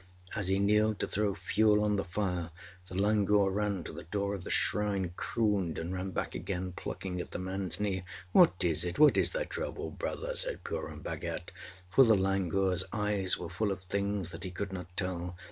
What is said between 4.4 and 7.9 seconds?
the shrine, crooned and ran back again, plucking at the manâs